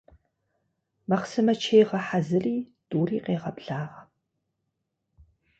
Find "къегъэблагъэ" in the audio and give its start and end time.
3.25-4.01